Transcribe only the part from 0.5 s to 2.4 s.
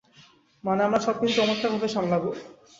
মানে আমরা সবকিছু চমৎকারভাবে সামলাবো।